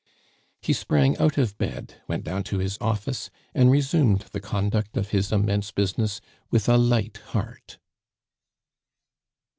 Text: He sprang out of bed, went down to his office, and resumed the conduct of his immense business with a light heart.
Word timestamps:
He 0.63 0.73
sprang 0.73 1.15
out 1.19 1.37
of 1.37 1.59
bed, 1.59 2.01
went 2.07 2.23
down 2.23 2.41
to 2.45 2.57
his 2.57 2.75
office, 2.81 3.29
and 3.53 3.69
resumed 3.69 4.21
the 4.31 4.39
conduct 4.39 4.97
of 4.97 5.09
his 5.11 5.31
immense 5.31 5.69
business 5.69 6.21
with 6.49 6.67
a 6.67 6.75
light 6.75 7.17
heart. 7.17 7.77